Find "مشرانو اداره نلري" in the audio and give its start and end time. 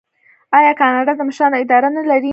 1.29-2.29